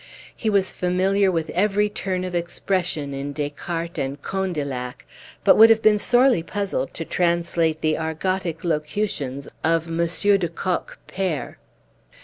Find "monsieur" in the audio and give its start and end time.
9.87-10.39